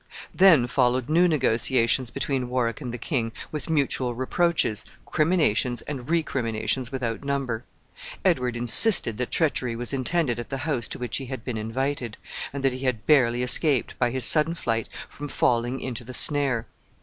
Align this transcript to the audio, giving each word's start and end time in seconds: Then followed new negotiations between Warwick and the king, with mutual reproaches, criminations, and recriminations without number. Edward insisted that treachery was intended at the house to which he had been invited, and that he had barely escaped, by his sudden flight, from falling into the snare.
Then 0.33 0.65
followed 0.65 1.09
new 1.09 1.27
negotiations 1.27 2.09
between 2.09 2.49
Warwick 2.49 2.81
and 2.81 2.91
the 2.91 2.97
king, 2.97 3.31
with 3.51 3.69
mutual 3.69 4.15
reproaches, 4.15 4.83
criminations, 5.05 5.83
and 5.83 6.09
recriminations 6.09 6.91
without 6.91 7.23
number. 7.23 7.65
Edward 8.25 8.55
insisted 8.55 9.17
that 9.19 9.29
treachery 9.29 9.75
was 9.75 9.93
intended 9.93 10.39
at 10.39 10.49
the 10.49 10.57
house 10.65 10.87
to 10.87 10.97
which 10.97 11.17
he 11.17 11.27
had 11.27 11.43
been 11.45 11.55
invited, 11.55 12.17
and 12.51 12.63
that 12.63 12.73
he 12.73 12.79
had 12.83 13.05
barely 13.05 13.43
escaped, 13.43 13.93
by 13.99 14.09
his 14.09 14.25
sudden 14.25 14.55
flight, 14.55 14.89
from 15.07 15.27
falling 15.27 15.79
into 15.79 16.03
the 16.03 16.15
snare. 16.15 16.65